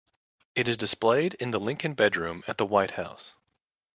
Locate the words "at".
2.47-2.57